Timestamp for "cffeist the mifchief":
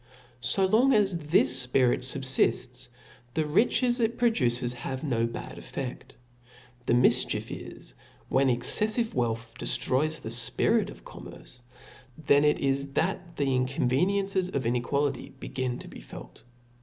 5.57-7.51